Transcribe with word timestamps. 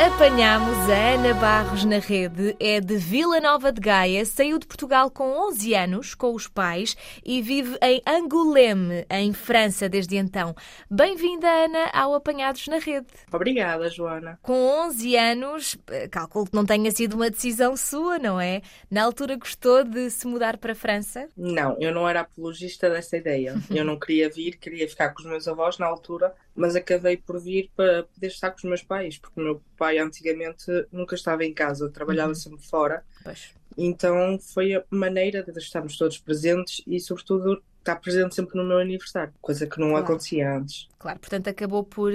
Apanhamos 0.00 0.88
a 0.88 1.12
Ana 1.12 1.34
Barros 1.34 1.84
na 1.84 1.98
rede, 1.98 2.56
é 2.58 2.80
de 2.80 2.96
Vila 2.96 3.38
Nova 3.38 3.70
de 3.70 3.82
Gaia, 3.82 4.24
saiu 4.24 4.58
de 4.58 4.66
Portugal 4.66 5.10
com 5.10 5.48
11 5.48 5.74
anos, 5.74 6.14
com 6.14 6.34
os 6.34 6.48
pais, 6.48 6.96
e 7.22 7.42
vive 7.42 7.76
em 7.82 8.00
Angoulême, 8.06 9.04
em 9.10 9.34
França, 9.34 9.90
desde 9.90 10.16
então. 10.16 10.54
Bem-vinda, 10.90 11.46
Ana, 11.46 11.90
ao 11.92 12.14
Apanhados 12.14 12.66
na 12.68 12.78
Rede. 12.78 13.08
Obrigada, 13.30 13.90
Joana. 13.90 14.38
Com 14.40 14.54
11 14.86 15.16
anos, 15.16 15.76
eh, 15.90 16.08
calculo 16.08 16.46
que 16.46 16.54
não 16.54 16.64
tenha 16.64 16.90
sido 16.92 17.12
uma 17.12 17.28
decisão 17.28 17.76
sua, 17.76 18.18
não 18.18 18.40
é? 18.40 18.62
Na 18.90 19.04
altura 19.04 19.36
gostou 19.36 19.84
de 19.84 20.08
se 20.08 20.26
mudar 20.26 20.56
para 20.56 20.72
a 20.72 20.74
França? 20.74 21.28
Não, 21.36 21.76
eu 21.78 21.92
não 21.92 22.08
era 22.08 22.22
apologista 22.22 22.88
dessa 22.88 23.18
ideia. 23.18 23.54
Eu 23.70 23.84
não 23.84 23.98
queria 23.98 24.30
vir, 24.30 24.56
queria 24.56 24.88
ficar 24.88 25.10
com 25.10 25.20
os 25.20 25.28
meus 25.28 25.46
avós 25.46 25.76
na 25.76 25.84
altura, 25.84 26.34
mas 26.54 26.74
acabei 26.76 27.16
por 27.16 27.40
vir 27.40 27.70
para 27.76 28.04
poder 28.04 28.26
estar 28.26 28.50
com 28.50 28.58
os 28.58 28.64
meus 28.64 28.82
pais, 28.82 29.18
porque 29.18 29.40
o 29.40 29.44
meu 29.44 29.62
pai 29.76 29.98
antigamente 29.98 30.66
nunca 30.92 31.14
estava 31.14 31.44
em 31.44 31.54
casa, 31.54 31.88
trabalhava 31.90 32.34
sempre 32.34 32.64
fora. 32.66 33.04
Pois. 33.22 33.54
Então 33.76 34.38
foi 34.38 34.74
a 34.74 34.84
maneira 34.90 35.42
de 35.42 35.58
estarmos 35.58 35.96
todos 35.96 36.18
presentes 36.18 36.82
e, 36.86 36.98
sobretudo, 37.00 37.62
estar 37.78 37.96
presente 37.96 38.34
sempre 38.34 38.56
no 38.56 38.64
meu 38.64 38.78
aniversário, 38.78 39.32
coisa 39.40 39.66
que 39.66 39.78
não 39.80 39.90
Claro. 39.90 40.04
acontecia 40.04 40.54
antes. 40.56 40.88
Claro, 40.98 41.18
portanto 41.18 41.48
acabou 41.48 41.82
por, 41.84 42.12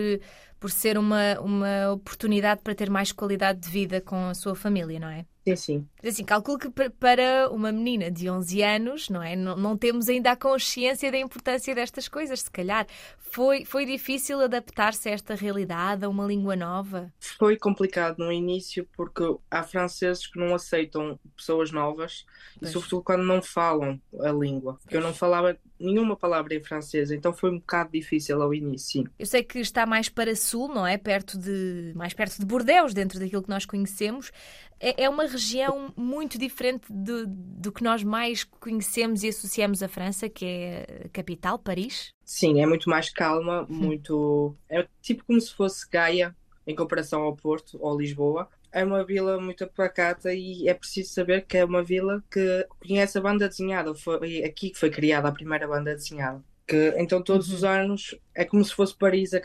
por 0.66 0.72
ser 0.72 0.98
uma, 0.98 1.40
uma 1.42 1.92
oportunidade 1.92 2.62
para 2.64 2.74
ter 2.74 2.90
mais 2.90 3.12
qualidade 3.12 3.60
de 3.60 3.70
vida 3.70 4.02
com 4.02 4.30
a 4.30 4.34
sua 4.34 4.56
família, 4.56 5.00
não 5.00 5.08
é? 5.10 5.24
Sim, 5.48 5.56
sim. 5.56 5.88
Assim, 6.04 6.24
calculo 6.26 6.58
que 6.58 6.72
pa- 6.72 6.90
para 7.00 7.52
uma 7.52 7.72
menina 7.72 8.10
de 8.10 8.28
11 8.28 8.64
anos, 8.64 9.08
não 9.10 9.22
é? 9.22 9.36
Não, 9.36 9.56
não 9.56 9.78
temos 9.78 10.10
ainda 10.10 10.32
a 10.32 10.36
consciência 10.36 11.12
da 11.12 11.20
importância 11.20 11.76
destas 11.76 12.08
coisas, 12.08 12.40
se 12.40 12.50
calhar. 12.50 12.88
Foi, 13.20 13.64
foi 13.64 13.86
difícil 13.86 14.42
adaptar-se 14.42 15.08
a 15.08 15.12
esta 15.12 15.36
realidade, 15.36 16.04
a 16.04 16.10
uma 16.10 16.26
língua 16.26 16.56
nova? 16.56 17.14
Foi 17.38 17.58
complicado 17.58 18.18
no 18.18 18.32
início 18.32 18.88
porque 18.98 19.22
há 19.52 19.62
franceses 19.62 20.26
que 20.26 20.40
não 20.40 20.56
aceitam 20.56 21.20
pessoas 21.38 21.72
novas 21.72 22.26
Pois. 22.58 22.72
e 22.72 22.74
sobretudo 22.74 23.04
quando 23.04 23.24
não 23.24 23.40
falam 23.40 24.02
a 24.20 24.32
língua. 24.32 24.80
Porque 24.82 24.98
eu 24.98 25.02
não 25.02 25.14
falava 25.14 25.56
nenhuma 25.80 26.16
palavra 26.16 26.56
em 26.56 26.64
francês, 26.64 27.12
então 27.12 27.34
foi 27.34 27.52
um 27.52 27.60
bocado 27.60 27.92
difícil 27.92 28.42
ao 28.42 28.54
início. 28.54 29.04
sim. 29.04 29.06
Eu 29.20 29.26
sei 29.26 29.44
que 29.44 29.60
está 29.60 29.86
mais 29.86 30.10
para 30.10 30.36
sul, 30.36 30.68
não 30.70 30.86
é? 30.86 30.98
Perto 30.98 31.38
de, 31.38 31.92
mais 31.96 32.14
perto 32.14 32.40
de 32.40 32.46
Bordeaux, 32.46 32.94
dentro 32.94 33.20
daquilo 33.20 33.44
que 33.44 33.50
nós 33.50 33.66
conhecemos. 33.66 34.32
É, 34.80 35.04
é 35.06 35.10
uma 35.10 35.26
região 35.26 35.94
muito 35.96 36.38
diferente 36.38 36.86
do, 36.92 37.26
do 37.28 37.72
que 37.72 37.84
nós 37.84 38.04
mais 38.04 38.44
conhecemos 38.44 39.24
e 39.24 39.30
associamos 39.30 39.82
à 39.84 39.88
França, 39.88 40.30
que 40.30 40.46
é 40.46 41.04
a 41.06 41.10
capital, 41.10 41.58
Paris. 41.60 42.14
Sim, 42.24 42.62
é 42.62 42.66
muito 42.66 42.90
mais 42.90 43.10
Hum. 43.10 43.14
calma, 43.16 43.66
muito. 43.70 44.56
É 44.70 44.88
tipo 45.02 45.24
como 45.26 45.40
se 45.40 45.54
fosse 45.54 45.88
Gaia 45.90 46.36
em 46.68 46.76
comparação 46.76 47.22
ao 47.22 47.36
Porto 47.36 47.78
ou 47.82 47.98
Lisboa. 47.98 48.50
É 48.78 48.84
uma 48.84 49.06
vila 49.06 49.40
muito 49.40 49.66
pacata 49.68 50.34
e 50.34 50.68
é 50.68 50.74
preciso 50.74 51.14
saber 51.14 51.46
que 51.46 51.58
é 51.58 51.64
uma 51.64 51.82
vila 51.82 52.22
que 52.30 52.68
conhece 52.86 53.18
a 53.18 53.22
banda 53.22 53.48
desenhada. 53.48 53.96
Foi 53.96 54.44
aqui 54.44 54.72
que 54.72 54.78
foi 54.78 54.90
criada 54.90 55.30
a 55.30 55.32
primeira 55.32 55.66
banda 55.66 55.96
desenhada. 55.96 56.44
Que, 56.68 56.94
então, 56.98 57.22
todos 57.24 57.48
Uhum. 57.50 57.56
os 57.56 57.64
anos 57.64 58.16
é 58.36 58.44
como 58.44 58.66
se 58.66 58.74
fosse 58.74 58.94
Paris, 58.94 59.34
a, 59.34 59.38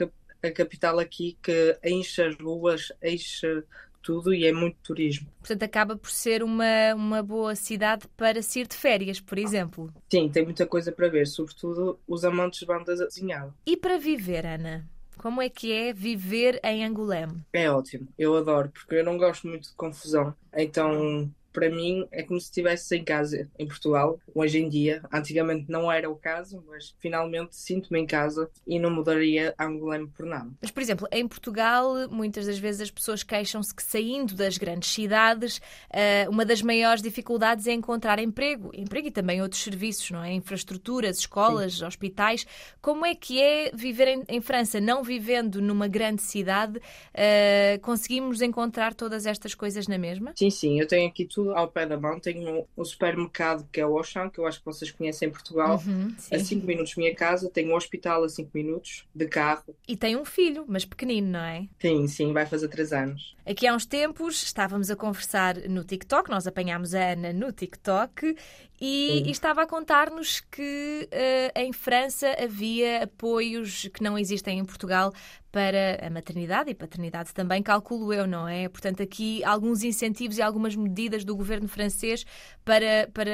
a 0.42 0.50
capital 0.50 0.98
aqui, 0.98 1.38
que 1.40 1.78
enche 1.84 2.20
as 2.22 2.34
ruas, 2.36 2.92
enche 3.02 3.62
tudo 4.02 4.34
e 4.34 4.46
é 4.46 4.52
muito 4.52 4.78
turismo. 4.82 5.28
Portanto, 5.38 5.62
acaba 5.62 5.94
por 5.96 6.10
ser 6.10 6.42
uma, 6.42 6.94
uma 6.96 7.22
boa 7.22 7.54
cidade 7.54 8.08
para 8.16 8.42
se 8.42 8.60
ir 8.60 8.66
de 8.66 8.74
férias, 8.74 9.20
por 9.20 9.38
exemplo. 9.38 9.92
Sim, 10.10 10.28
tem 10.28 10.42
muita 10.42 10.66
coisa 10.66 10.90
para 10.90 11.08
ver, 11.08 11.26
sobretudo 11.26 12.00
os 12.08 12.24
amantes 12.24 12.60
de 12.60 12.66
banda 12.66 12.96
desenhada. 12.96 13.54
E 13.64 13.76
para 13.76 13.96
viver, 13.98 14.44
Ana? 14.46 14.88
Como 15.20 15.42
é 15.42 15.50
que 15.50 15.70
é 15.70 15.92
viver 15.92 16.58
em 16.64 16.82
Angoulême? 16.82 17.44
É 17.52 17.70
ótimo, 17.70 18.08
eu 18.16 18.34
adoro, 18.38 18.70
porque 18.70 18.94
eu 18.94 19.04
não 19.04 19.18
gosto 19.18 19.46
muito 19.46 19.68
de 19.68 19.74
confusão. 19.76 20.34
Então, 20.56 21.30
para 21.52 21.68
mim, 21.68 22.06
é 22.12 22.22
como 22.22 22.40
se 22.40 22.46
estivesse 22.46 22.96
em 22.96 23.04
casa 23.04 23.48
em 23.58 23.66
Portugal, 23.66 24.18
hoje 24.34 24.58
em 24.58 24.68
dia. 24.68 25.02
Antigamente 25.12 25.66
não 25.68 25.90
era 25.90 26.08
o 26.08 26.16
caso, 26.16 26.62
mas 26.68 26.94
finalmente 26.98 27.56
sinto-me 27.56 28.00
em 28.00 28.06
casa 28.06 28.50
e 28.66 28.78
não 28.78 28.90
mudaria 28.90 29.54
a 29.58 29.66
Angoulême 29.66 30.08
por 30.08 30.26
nada. 30.26 30.50
Mas, 30.60 30.70
por 30.70 30.82
exemplo, 30.82 31.08
em 31.10 31.26
Portugal, 31.26 32.08
muitas 32.08 32.46
das 32.46 32.58
vezes 32.58 32.82
as 32.82 32.90
pessoas 32.90 33.22
queixam-se 33.22 33.74
que 33.74 33.82
saindo 33.82 34.34
das 34.34 34.58
grandes 34.58 34.90
cidades, 34.90 35.60
eh, 35.92 36.26
uma 36.28 36.44
das 36.44 36.62
maiores 36.62 37.02
dificuldades 37.02 37.66
é 37.66 37.72
encontrar 37.72 38.18
emprego. 38.18 38.70
Emprego 38.74 39.08
e 39.08 39.10
também 39.10 39.42
outros 39.42 39.62
serviços, 39.62 40.10
não 40.10 40.22
é? 40.22 40.32
Infraestruturas, 40.32 41.18
escolas, 41.18 41.82
hospitais. 41.82 42.46
Como 42.80 43.04
é 43.04 43.14
que 43.14 43.40
é 43.40 43.70
viver 43.74 44.08
em, 44.08 44.22
em 44.28 44.40
França, 44.40 44.80
não 44.80 45.02
vivendo 45.02 45.60
numa 45.60 45.88
grande 45.88 46.22
cidade, 46.22 46.80
eh, 47.12 47.78
conseguimos 47.82 48.40
encontrar 48.40 48.94
todas 48.94 49.26
estas 49.26 49.54
coisas 49.54 49.86
na 49.88 49.98
mesma? 49.98 50.32
Sim, 50.36 50.50
sim, 50.50 50.80
eu 50.80 50.86
tenho 50.86 51.08
aqui 51.08 51.24
tudo 51.24 51.39
ao 51.54 51.68
pé 51.68 51.86
da 51.86 51.98
mão. 51.98 52.20
Tenho 52.20 52.66
um 52.76 52.84
supermercado 52.84 53.66
que 53.72 53.80
é 53.80 53.86
o 53.86 53.96
Auchan, 53.96 54.28
que 54.28 54.38
eu 54.38 54.46
acho 54.46 54.58
que 54.58 54.66
vocês 54.66 54.90
conhecem 54.90 55.28
em 55.28 55.32
Portugal. 55.32 55.80
Uhum. 55.86 56.14
A 56.32 56.38
5 56.38 56.66
minutos 56.66 56.94
da 56.94 57.00
minha 57.00 57.14
casa, 57.14 57.50
tenho 57.50 57.70
um 57.72 57.76
hospital 57.76 58.24
a 58.24 58.28
5 58.28 58.50
minutos 58.54 59.04
de 59.14 59.26
carro. 59.26 59.74
E 59.86 59.96
tem 59.96 60.16
um 60.16 60.24
filho, 60.24 60.64
mas 60.68 60.84
pequenino, 60.84 61.28
não 61.28 61.40
é? 61.40 61.66
Sim, 61.80 62.06
sim, 62.06 62.32
vai 62.32 62.46
fazer 62.46 62.68
3 62.68 62.92
anos. 62.92 63.36
Aqui 63.50 63.66
há 63.66 63.74
uns 63.74 63.84
tempos 63.84 64.44
estávamos 64.44 64.92
a 64.92 64.96
conversar 64.96 65.56
no 65.68 65.82
TikTok, 65.82 66.30
nós 66.30 66.46
apanhámos 66.46 66.94
a 66.94 67.12
Ana 67.14 67.32
no 67.32 67.50
TikTok 67.50 68.36
e, 68.80 69.24
e 69.26 69.30
estava 69.30 69.62
a 69.62 69.66
contar-nos 69.66 70.38
que 70.40 71.08
eh, 71.10 71.52
em 71.56 71.72
França 71.72 72.28
havia 72.40 73.02
apoios 73.02 73.88
que 73.92 74.02
não 74.04 74.16
existem 74.16 74.60
em 74.60 74.64
Portugal 74.64 75.12
para 75.52 75.98
a 76.06 76.08
maternidade 76.08 76.70
e 76.70 76.74
paternidade 76.76 77.34
também, 77.34 77.60
calculo 77.60 78.12
eu, 78.12 78.24
não 78.24 78.46
é? 78.46 78.68
Portanto, 78.68 79.02
aqui 79.02 79.42
alguns 79.42 79.82
incentivos 79.82 80.38
e 80.38 80.42
algumas 80.42 80.76
medidas 80.76 81.24
do 81.24 81.34
governo 81.34 81.66
francês 81.66 82.24
para, 82.64 83.10
para 83.12 83.30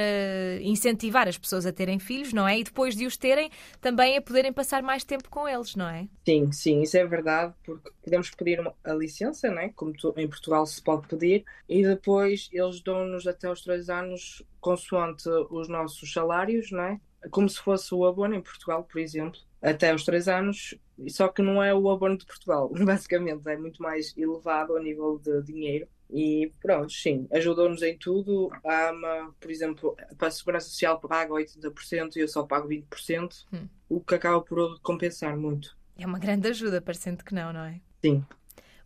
incentivar 0.63 1.29
as 1.29 1.37
pessoas 1.37 1.67
a 1.67 1.73
terem 1.73 1.99
filhos, 1.99 2.33
não 2.33 2.49
é? 2.49 2.59
E 2.59 2.65
depois 2.65 2.97
de 2.97 3.05
os 3.07 3.19
terem, 3.19 3.51
também 3.83 4.17
a 4.17 4.23
poderem 4.23 4.51
passar 4.51 4.83
mais 4.83 5.05
tempo 5.05 5.29
com 5.29 5.47
eles, 5.47 5.77
não 5.77 5.87
é? 5.87 6.09
Sim, 6.27 6.51
sim, 6.53 6.81
isso 6.81 6.97
é 6.97 7.05
verdade, 7.07 7.53
porque 7.63 7.91
podemos 8.03 8.31
pedir 8.31 8.61
uma- 8.61 8.75
a 8.83 8.95
licença, 8.95 9.51
né? 9.51 9.71
Como 9.77 9.93
tu- 9.93 10.06
em 10.17 10.29
Portugal 10.29 10.67
se 10.67 10.83
pode 10.83 11.07
pedir, 11.09 11.45
e 11.69 11.83
depois 11.83 12.49
eles 12.53 12.81
dão-nos 12.81 13.27
até 13.27 13.51
os 13.51 13.63
três 13.63 13.89
anos 13.89 14.43
consoante 14.61 15.29
os 15.51 15.69
nossos 15.69 16.13
salários, 16.13 16.71
né? 16.71 17.01
Como 17.31 17.49
se 17.49 17.59
fosse 17.61 17.95
o 17.95 18.05
abono 18.07 18.35
em 18.35 18.41
Portugal, 18.43 18.85
por 18.85 19.01
exemplo, 19.01 19.41
até 19.61 19.95
os 19.95 20.05
três 20.05 20.29
anos, 20.29 20.75
só 21.09 21.29
que 21.29 21.43
não 21.43 21.63
é 21.63 21.75
o 21.75 21.91
abono 21.91 22.17
de 22.17 22.25
Portugal, 22.27 22.71
basicamente, 22.85 23.49
é 23.49 23.57
muito 23.57 23.83
mais 23.83 24.17
elevado 24.17 24.77
a 24.77 24.81
nível 24.81 25.19
de 25.19 25.43
dinheiro. 25.43 25.89
E 26.09 26.53
pronto, 26.63 26.93
sim, 26.93 27.27
ajudou-nos 27.33 27.83
em 27.83 27.99
tudo. 27.99 28.49
A 28.65 28.91
AMA, 28.91 29.35
por 29.41 29.51
exemplo, 29.51 29.97
para 30.17 30.29
a 30.29 30.31
Segurança 30.31 30.69
Social 30.69 31.01
paga 31.01 31.33
80% 31.33 32.15
e 32.15 32.21
eu 32.21 32.29
só 32.29 32.45
pago 32.45 32.69
20%, 32.69 33.45
Hum. 33.53 33.67
o 33.89 34.01
que 34.01 34.15
acaba 34.15 34.41
por 34.41 34.79
compensar 34.83 35.37
muito. 35.37 35.77
É 35.99 36.07
uma 36.07 36.21
grande 36.21 36.47
ajuda, 36.47 36.81
parecendo 36.81 37.25
que 37.25 37.35
não, 37.35 37.53
não 37.53 37.65
é? 37.65 37.81
Sim. 38.05 38.25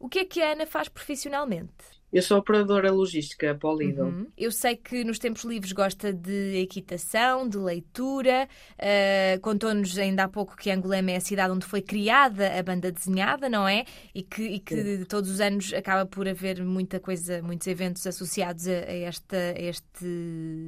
O 0.01 0.09
que 0.09 0.21
é 0.21 0.25
que 0.25 0.41
a 0.41 0.53
Ana 0.53 0.67
faz 0.67 0.89
profissionalmente? 0.89 2.01
Eu 2.11 2.23
sou 2.23 2.39
operadora 2.39 2.91
logística 2.91 3.55
para 3.55 3.69
o 3.69 3.77
Lidl. 3.77 4.03
Uhum. 4.03 4.27
Eu 4.37 4.51
sei 4.51 4.75
que 4.75 5.05
nos 5.05 5.19
tempos 5.19 5.45
livres 5.45 5.73
gosta 5.73 6.13
de 6.13 6.57
equitação, 6.57 7.47
de 7.47 7.57
leitura. 7.57 8.49
Uh, 8.75 9.39
Contou-nos 9.41 9.97
ainda 9.97 10.25
há 10.25 10.29
pouco 10.29 10.57
que 10.57 10.71
Angolema 10.71 11.13
é 11.13 11.17
a 11.17 11.21
cidade 11.21 11.53
onde 11.53 11.67
foi 11.67 11.83
criada 11.83 12.59
a 12.59 12.63
banda 12.63 12.91
desenhada, 12.91 13.49
não 13.49 13.69
é? 13.69 13.85
E 14.13 14.23
que, 14.23 14.43
e 14.43 14.59
que 14.59 15.05
todos 15.05 15.31
os 15.31 15.41
anos 15.41 15.73
acaba 15.73 16.05
por 16.05 16.27
haver 16.27 16.65
muita 16.65 16.99
coisa, 16.99 17.43
muitos 17.43 17.67
eventos 17.69 18.05
associados 18.07 18.67
a, 18.67 18.73
a 18.73 18.93
esta, 18.93 19.37
a 19.37 19.61
este 19.61 20.07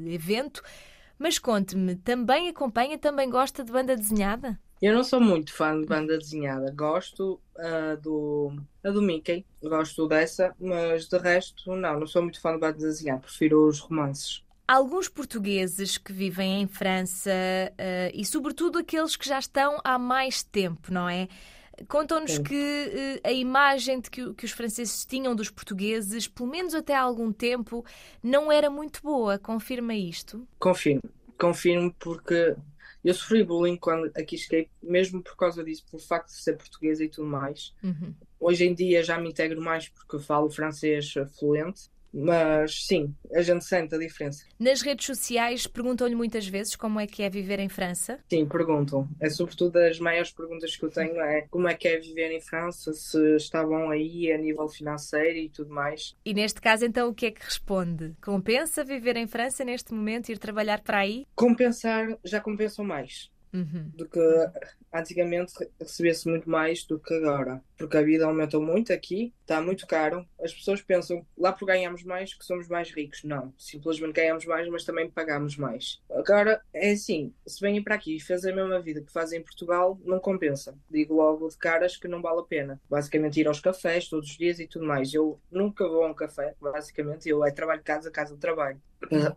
evento. 0.06 0.62
Mas 1.22 1.38
conte-me, 1.38 1.94
também 1.94 2.48
acompanha, 2.48 2.98
também 2.98 3.30
gosta 3.30 3.62
de 3.62 3.70
banda 3.70 3.96
desenhada? 3.96 4.58
Eu 4.82 4.92
não 4.92 5.04
sou 5.04 5.20
muito 5.20 5.54
fã 5.54 5.80
de 5.80 5.86
banda 5.86 6.18
desenhada. 6.18 6.72
Gosto 6.72 7.40
ah, 7.56 7.94
do, 7.94 8.52
a 8.82 8.90
do 8.90 9.00
Mickey, 9.00 9.46
gosto 9.62 10.08
dessa, 10.08 10.52
mas 10.58 11.06
de 11.06 11.16
resto, 11.16 11.76
não, 11.76 12.00
não 12.00 12.08
sou 12.08 12.22
muito 12.22 12.40
fã 12.40 12.52
de 12.52 12.58
banda 12.58 12.76
desenhada. 12.76 13.20
Prefiro 13.20 13.68
os 13.68 13.78
romances. 13.78 14.42
Alguns 14.66 15.08
portugueses 15.08 15.96
que 15.96 16.12
vivem 16.12 16.62
em 16.62 16.66
França 16.66 17.30
eh, 17.30 18.10
e, 18.12 18.24
sobretudo, 18.24 18.80
aqueles 18.80 19.14
que 19.14 19.28
já 19.28 19.38
estão 19.38 19.78
há 19.84 20.00
mais 20.00 20.42
tempo, 20.42 20.92
não 20.92 21.08
é? 21.08 21.28
Contam-nos 21.88 22.38
que 22.38 22.54
eh, 22.54 23.20
a 23.28 23.32
imagem 23.32 24.00
de 24.00 24.10
que, 24.10 24.34
que 24.34 24.44
os 24.44 24.50
franceses 24.50 25.04
tinham 25.04 25.34
dos 25.34 25.50
portugueses, 25.50 26.28
pelo 26.28 26.48
menos 26.48 26.74
até 26.74 26.94
há 26.94 27.00
algum 27.00 27.32
tempo, 27.32 27.84
não 28.22 28.52
era 28.52 28.70
muito 28.70 29.02
boa. 29.02 29.38
Confirma 29.38 29.94
isto? 29.94 30.46
Confirmo, 30.58 31.02
confirmo 31.38 31.94
porque 31.98 32.54
eu 33.04 33.14
sofri 33.14 33.42
bullying 33.42 33.76
quando 33.76 34.10
aqui 34.16 34.38
cheguei, 34.38 34.68
mesmo 34.82 35.22
por 35.22 35.36
causa 35.36 35.64
disso, 35.64 35.84
pelo 35.90 36.02
facto 36.02 36.28
de 36.28 36.36
ser 36.36 36.56
portuguesa 36.56 37.04
e 37.04 37.08
tudo 37.08 37.26
mais. 37.26 37.74
Uhum. 37.82 38.14
Hoje 38.38 38.64
em 38.64 38.74
dia 38.74 39.02
já 39.02 39.18
me 39.18 39.30
integro 39.30 39.60
mais 39.60 39.88
porque 39.88 40.18
falo 40.18 40.50
francês 40.50 41.14
fluente 41.38 41.90
Mas 42.12 42.84
sim, 42.84 43.14
a 43.34 43.42
gente 43.42 43.64
sente 43.64 43.94
a 43.94 43.98
diferença. 43.98 44.44
Nas 44.58 44.82
redes 44.82 45.06
sociais 45.06 45.66
perguntam-lhe 45.66 46.14
muitas 46.14 46.46
vezes 46.46 46.76
como 46.76 47.00
é 47.00 47.06
que 47.06 47.22
é 47.22 47.30
viver 47.30 47.58
em 47.58 47.68
França. 47.68 48.18
Sim, 48.28 48.46
perguntam. 48.46 49.08
É 49.20 49.30
sobretudo 49.30 49.76
as 49.78 49.98
maiores 49.98 50.30
perguntas 50.30 50.76
que 50.76 50.84
eu 50.84 50.90
tenho 50.90 51.20
é 51.20 51.46
como 51.50 51.68
é 51.68 51.74
que 51.74 51.88
é 51.88 51.98
viver 51.98 52.30
em 52.30 52.40
França, 52.40 52.92
se 52.92 53.36
estavam 53.36 53.90
aí 53.90 54.30
a 54.30 54.38
nível 54.38 54.68
financeiro 54.68 55.38
e 55.38 55.48
tudo 55.48 55.72
mais. 55.72 56.14
E 56.24 56.34
neste 56.34 56.60
caso, 56.60 56.84
então, 56.84 57.08
o 57.08 57.14
que 57.14 57.26
é 57.26 57.30
que 57.30 57.44
responde? 57.44 58.14
Compensa 58.22 58.84
viver 58.84 59.16
em 59.16 59.26
França 59.26 59.64
neste 59.64 59.94
momento, 59.94 60.30
ir 60.30 60.38
trabalhar 60.38 60.80
para 60.80 60.98
aí? 60.98 61.26
Compensar, 61.34 62.18
já 62.24 62.40
compensam 62.40 62.84
mais. 62.84 63.30
Uhum. 63.54 63.90
do 63.94 64.08
que 64.08 64.18
antigamente 64.92 65.52
recebia-se 65.80 66.28
muito 66.28 66.48
mais 66.48 66.84
do 66.84 66.98
que 66.98 67.14
agora, 67.14 67.62
porque 67.76 67.96
a 67.96 68.02
vida 68.02 68.24
aumentou 68.26 68.62
muito 68.62 68.92
aqui, 68.92 69.32
está 69.40 69.60
muito 69.60 69.86
caro. 69.86 70.26
As 70.40 70.52
pessoas 70.52 70.80
pensam 70.82 71.26
lá 71.36 71.52
por 71.52 71.66
ganhamos 71.66 72.02
mais 72.04 72.34
que 72.34 72.44
somos 72.44 72.68
mais 72.68 72.90
ricos. 72.90 73.22
Não, 73.24 73.52
simplesmente 73.58 74.12
ganhamos 74.12 74.44
mais, 74.46 74.68
mas 74.68 74.84
também 74.84 75.10
pagamos 75.10 75.56
mais. 75.56 76.00
Agora 76.10 76.60
é 76.72 76.92
assim: 76.92 77.34
se 77.46 77.60
vêm 77.60 77.82
para 77.82 77.94
aqui 77.94 78.16
e 78.16 78.20
fazem 78.20 78.52
a 78.52 78.56
mesma 78.56 78.80
vida 78.80 79.02
que 79.02 79.12
fazem 79.12 79.40
em 79.40 79.42
Portugal, 79.42 79.98
não 80.04 80.18
compensa. 80.20 80.76
Digo 80.90 81.14
logo 81.14 81.48
de 81.48 81.56
caras 81.56 81.96
que 81.96 82.08
não 82.08 82.22
vale 82.22 82.40
a 82.40 82.44
pena. 82.44 82.80
Basicamente, 82.88 83.40
ir 83.40 83.48
aos 83.48 83.60
cafés 83.60 84.08
todos 84.08 84.30
os 84.30 84.36
dias 84.36 84.58
e 84.58 84.66
tudo 84.66 84.84
mais. 84.86 85.12
Eu 85.12 85.40
nunca 85.50 85.86
vou 85.88 86.04
a 86.04 86.08
um 86.10 86.14
café, 86.14 86.54
basicamente, 86.60 87.28
eu 87.28 87.44
é 87.44 87.50
trabalho 87.50 87.82
casa, 87.82 88.10
casa 88.10 88.34
de 88.34 88.40
trabalho. 88.40 88.80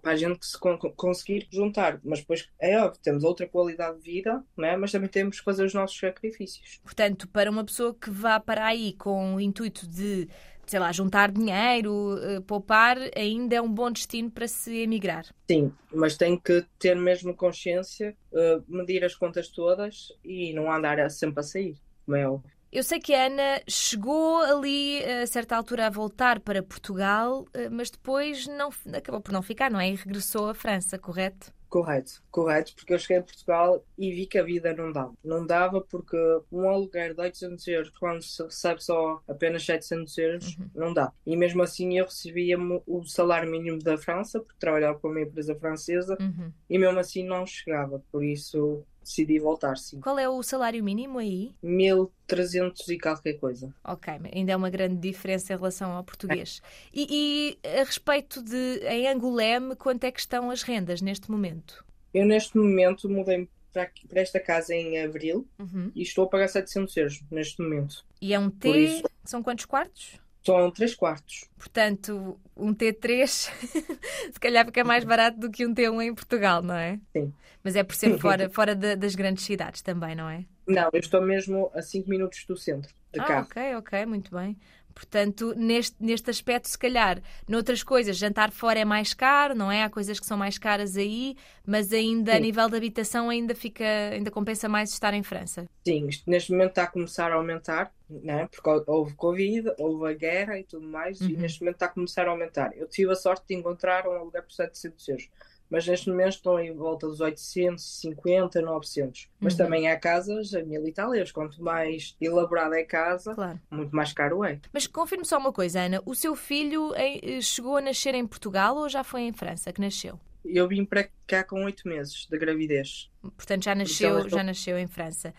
Para 0.01 0.11
a 0.11 0.15
gente 0.15 0.45
se 0.45 0.59
con- 0.59 0.77
conseguir 0.95 1.47
juntar, 1.51 1.99
mas 2.03 2.19
depois 2.19 2.47
é 2.59 2.77
óbvio, 2.79 3.01
temos 3.01 3.23
outra 3.23 3.47
qualidade 3.47 3.97
de 3.97 4.03
vida, 4.03 4.43
né? 4.55 4.77
mas 4.77 4.91
também 4.91 5.09
temos 5.09 5.39
que 5.39 5.44
fazer 5.45 5.63
os 5.63 5.73
nossos 5.73 5.97
sacrifícios. 5.97 6.79
Portanto, 6.83 7.27
para 7.27 7.49
uma 7.49 7.63
pessoa 7.63 7.93
que 7.93 8.09
vá 8.09 8.39
para 8.39 8.65
aí 8.65 8.93
com 8.93 9.35
o 9.35 9.39
intuito 9.39 9.87
de, 9.87 10.27
sei 10.65 10.79
lá, 10.79 10.91
juntar 10.91 11.31
dinheiro, 11.31 12.17
eh, 12.21 12.41
poupar, 12.41 12.97
ainda 13.15 13.55
é 13.55 13.61
um 13.61 13.71
bom 13.71 13.91
destino 13.91 14.31
para 14.31 14.47
se 14.47 14.75
emigrar. 14.79 15.25
Sim, 15.49 15.71
mas 15.93 16.17
tem 16.17 16.37
que 16.37 16.65
ter 16.79 16.95
mesmo 16.95 17.35
consciência, 17.35 18.17
eh, 18.33 18.59
medir 18.67 19.05
as 19.05 19.15
contas 19.15 19.47
todas 19.47 20.11
e 20.23 20.51
não 20.53 20.71
andar 20.71 21.09
sempre 21.11 21.39
a 21.39 21.43
sair, 21.43 21.77
como 22.05 22.17
é 22.17 22.27
óbvio. 22.27 22.55
Eu 22.71 22.83
sei 22.83 22.99
que 22.99 23.13
a 23.13 23.27
Ana 23.27 23.61
chegou 23.69 24.41
ali 24.41 25.01
a 25.05 25.25
certa 25.27 25.55
altura 25.55 25.87
a 25.87 25.89
voltar 25.89 26.41
para 26.41 26.61
Portugal, 26.61 27.45
eh, 27.53 27.69
mas 27.69 27.89
depois 27.89 28.47
não, 28.47 28.69
acabou 28.93 29.21
por 29.21 29.31
não 29.31 29.41
ficar, 29.41 29.71
não 29.71 29.79
é? 29.79 29.91
E 29.91 29.95
regressou 29.95 30.49
à 30.49 30.53
França, 30.53 30.99
correto? 30.99 31.53
Correto, 31.69 32.23
correto, 32.31 32.73
porque 32.75 32.93
eu 32.93 32.99
cheguei 32.99 33.17
a 33.17 33.23
Portugal 33.23 33.83
e 33.97 34.11
vi 34.11 34.25
que 34.25 34.37
a 34.37 34.43
vida 34.43 34.73
não 34.73 34.91
dava. 34.91 35.13
Não 35.23 35.45
dava 35.45 35.81
porque 35.81 36.15
um 36.51 36.69
aluguer 36.69 37.13
de 37.13 37.19
800 37.21 37.67
euros, 37.67 37.89
quando 37.99 38.21
se 38.21 38.41
recebe 38.43 38.81
só 38.83 39.21
apenas 39.27 39.65
700 39.65 40.17
euros, 40.17 40.57
não 40.73 40.93
dá. 40.93 41.11
E 41.25 41.35
mesmo 41.35 41.61
assim 41.63 41.97
eu 41.97 42.05
recebia 42.05 42.57
o 42.87 43.03
salário 43.03 43.49
mínimo 43.51 43.79
da 43.79 43.97
França, 43.97 44.39
porque 44.39 44.59
trabalhava 44.59 44.97
para 44.99 45.09
uma 45.09 45.21
empresa 45.21 45.55
francesa, 45.55 46.17
Uhum. 46.19 46.51
e 46.69 46.77
mesmo 46.79 46.99
assim 46.99 47.23
não 47.25 47.45
chegava. 47.45 48.01
Por 48.11 48.23
isso 48.23 48.83
decidi 49.05 49.39
voltar, 49.39 49.77
sim. 49.77 49.99
Qual 50.01 50.19
é 50.19 50.27
o 50.27 50.41
salário 50.43 50.83
mínimo 50.83 51.19
aí? 51.19 51.53
1300 51.61 52.87
e 52.89 52.97
qualquer 52.99 53.33
coisa. 53.33 53.73
Ok, 53.83 54.13
ainda 54.33 54.51
é 54.51 54.55
uma 54.55 54.69
grande 54.69 54.97
diferença 54.97 55.53
em 55.53 55.55
relação 55.55 55.91
ao 55.91 56.03
português. 56.03 56.61
E, 56.93 57.57
e 57.63 57.67
a 57.81 57.83
respeito 57.83 58.43
de 58.43 58.79
em 58.87 59.07
Angoleme, 59.07 59.75
quanto 59.75 60.03
é 60.03 60.11
que 60.11 60.19
estão 60.19 60.49
as 60.51 60.61
rendas 60.63 61.01
neste 61.01 61.29
momento? 61.31 61.85
Eu 62.13 62.25
neste 62.25 62.57
momento 62.57 63.09
mudei 63.09 63.47
para, 63.71 63.91
para 64.07 64.21
esta 64.21 64.39
casa 64.39 64.73
em 64.73 65.01
abril 65.03 65.47
Uhum. 65.59 65.91
e 65.95 66.01
estou 66.01 66.25
a 66.25 66.27
pagar 66.29 66.47
700 66.47 66.97
euros 66.97 67.23
neste 67.29 67.61
momento. 67.61 68.05
E 68.21 68.33
é 68.33 68.39
um 68.39 68.49
T, 68.49 69.03
são 69.23 69.43
quantos 69.43 69.65
quartos? 69.65 70.19
São 70.45 70.69
3 70.71 70.93
quartos. 70.95 71.45
Portanto, 71.57 72.39
um 72.55 72.73
T3 72.73 73.25
se 74.31 74.39
calhar 74.39 74.65
fica 74.65 74.83
mais 74.83 75.03
barato 75.03 75.39
do 75.39 75.49
que 75.49 75.65
um 75.65 75.73
T1 75.73 76.01
em 76.03 76.13
Portugal, 76.13 76.61
não 76.61 76.75
é? 76.75 76.99
Sim. 77.11 77.33
Mas 77.63 77.75
é 77.75 77.83
por 77.83 77.95
ser 77.95 78.19
fora, 78.19 78.47
fora 78.49 78.75
da- 78.75 78.93
das 78.95 79.15
grandes 79.15 79.43
cidades 79.43 79.81
também, 79.81 80.15
não 80.15 80.29
é? 80.29 80.45
Não, 80.67 80.89
eu 80.93 80.99
estou 80.99 81.21
mesmo 81.21 81.71
a 81.73 81.81
5 81.81 82.09
minutos 82.09 82.45
do 82.47 82.55
centro 82.55 82.93
de 83.11 83.19
Ah, 83.19 83.23
carro. 83.25 83.47
ok, 83.47 83.75
ok, 83.75 84.05
muito 84.05 84.35
bem. 84.35 84.55
Portanto, 84.95 85.53
neste, 85.57 85.95
neste 85.99 86.29
aspecto, 86.29 86.69
se 86.69 86.77
calhar, 86.79 87.21
noutras 87.47 87.83
coisas, 87.83 88.17
jantar 88.17 88.49
fora 88.49 88.79
é 88.79 88.85
mais 88.85 89.13
caro, 89.13 89.53
não 89.53 89.69
é? 89.69 89.83
Há 89.83 89.89
coisas 89.89 90.19
que 90.19 90.25
são 90.25 90.37
mais 90.37 90.57
caras 90.57 90.95
aí, 90.95 91.35
mas 91.67 91.91
ainda 91.91 92.31
a 92.31 92.35
Sim. 92.37 92.41
nível 92.43 92.69
de 92.69 92.77
habitação 92.77 93.29
ainda 93.29 93.53
fica, 93.53 93.83
ainda 94.13 94.31
compensa 94.31 94.69
mais 94.69 94.91
estar 94.91 95.13
em 95.13 95.21
França. 95.21 95.65
Sim, 95.85 96.07
neste 96.25 96.51
momento 96.53 96.69
está 96.69 96.83
a 96.83 96.87
começar 96.87 97.29
a 97.31 97.35
aumentar, 97.35 97.93
né? 98.09 98.47
porque 98.47 98.83
houve 98.89 99.13
Covid, 99.15 99.73
houve 99.77 100.09
a 100.09 100.13
guerra 100.13 100.57
e 100.57 100.63
tudo 100.63 100.87
mais, 100.87 101.19
e 101.19 101.33
Uhum. 101.33 101.41
neste 101.41 101.59
momento 101.59 101.75
está 101.75 101.87
a 101.87 101.89
começar 101.89 102.25
a 102.27 102.31
aumentar. 102.31 102.71
Eu 102.77 102.87
tive 102.87 103.11
a 103.11 103.15
sorte 103.15 103.45
de 103.49 103.55
encontrar 103.55 104.07
um 104.07 104.13
aluguer 104.13 104.43
por 104.43 104.53
700 104.53 105.07
euros, 105.09 105.29
mas 105.69 105.87
neste 105.87 106.09
momento 106.09 106.33
estão 106.33 106.59
em 106.59 106.73
volta 106.73 107.07
dos 107.07 107.19
850, 107.21 108.61
900. 108.61 109.29
Mas 109.39 109.53
Uhum. 109.53 109.57
também 109.57 109.89
há 109.89 109.99
casas 109.99 110.53
a 110.53 110.63
mil 110.63 110.85
e 110.87 110.91
tal 110.91 111.13
euros. 111.13 111.31
Quanto 111.31 111.61
mais 111.61 112.15
elaborada 112.19 112.77
é 112.77 112.83
a 112.83 112.85
casa, 112.85 113.33
Claro. 113.33 113.59
muito 113.71 113.95
mais 113.95 114.13
caro 114.13 114.43
é. 114.43 114.59
Mas 114.73 114.87
confirme 114.87 115.25
só 115.25 115.37
uma 115.37 115.51
coisa, 115.53 115.81
Ana. 115.81 116.01
O 116.05 116.15
seu 116.15 116.35
filho 116.35 116.93
eh, 116.95 117.39
chegou 117.41 117.77
a 117.77 117.81
nascer 117.81 118.13
em 118.15 118.25
Portugal 118.25 118.75
ou 118.77 118.87
já 118.89 119.03
foi 119.03 119.21
em 119.21 119.33
França 119.33 119.71
que 119.73 119.81
nasceu? 119.81 120.19
Eu 120.43 120.67
vim 120.67 120.85
para 120.85 121.09
cá 121.25 121.43
com 121.43 121.63
oito 121.65 121.87
meses 121.87 122.27
de 122.29 122.37
gravidez. 122.37 123.09
Portanto, 123.35 123.63
já 123.63 123.71
ela 123.71 123.79
nasceu, 123.79 124.29
já 124.29 124.43
nasceu 124.43 124.77
em 124.77 124.85
França. 124.87 125.33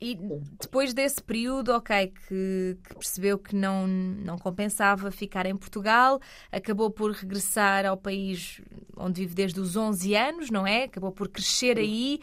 E 0.00 0.14
depois 0.60 0.92
desse 0.92 1.22
período, 1.22 1.70
ok, 1.70 2.12
que, 2.28 2.78
que 2.84 2.94
percebeu 2.94 3.38
que 3.38 3.56
não, 3.56 3.86
não 3.86 4.36
compensava 4.36 5.10
ficar 5.10 5.46
em 5.46 5.56
Portugal, 5.56 6.20
acabou 6.52 6.90
por 6.90 7.12
regressar 7.12 7.86
ao 7.86 7.96
país 7.96 8.60
onde 8.94 9.22
vive 9.22 9.34
desde 9.34 9.58
os 9.58 9.74
11 9.74 10.14
anos, 10.14 10.50
não 10.50 10.66
é? 10.66 10.84
Acabou 10.84 11.12
por 11.12 11.28
crescer 11.28 11.78
aí. 11.78 12.20